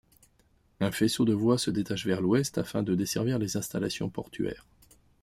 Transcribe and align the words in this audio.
Un 0.79 0.89
faisceau 0.91 1.25
de 1.25 1.33
voies 1.33 1.59
se 1.59 1.69
détache 1.69 2.07
vers 2.07 2.21
l'ouest 2.21 2.57
afin 2.57 2.81
de 2.81 2.95
desservir 2.95 3.37
les 3.37 3.55
installations 3.55 4.09
portuaires. 4.09 4.65